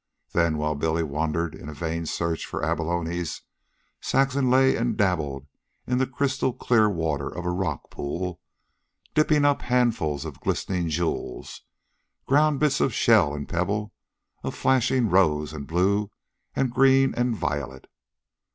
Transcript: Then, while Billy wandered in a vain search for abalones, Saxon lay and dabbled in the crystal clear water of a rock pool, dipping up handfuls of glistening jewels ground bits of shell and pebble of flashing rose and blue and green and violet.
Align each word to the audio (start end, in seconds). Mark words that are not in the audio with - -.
Then, 0.33 0.57
while 0.57 0.73
Billy 0.73 1.03
wandered 1.03 1.53
in 1.53 1.69
a 1.69 1.75
vain 1.75 2.07
search 2.07 2.47
for 2.47 2.63
abalones, 2.65 3.43
Saxon 4.01 4.49
lay 4.49 4.75
and 4.75 4.97
dabbled 4.97 5.45
in 5.85 5.99
the 5.99 6.07
crystal 6.07 6.53
clear 6.53 6.89
water 6.89 7.27
of 7.29 7.45
a 7.45 7.51
rock 7.51 7.91
pool, 7.91 8.41
dipping 9.13 9.45
up 9.45 9.61
handfuls 9.61 10.25
of 10.25 10.39
glistening 10.39 10.89
jewels 10.89 11.61
ground 12.25 12.59
bits 12.59 12.81
of 12.81 12.95
shell 12.95 13.35
and 13.35 13.47
pebble 13.47 13.93
of 14.41 14.55
flashing 14.55 15.07
rose 15.07 15.53
and 15.53 15.67
blue 15.67 16.09
and 16.55 16.71
green 16.71 17.13
and 17.13 17.35
violet. 17.35 17.85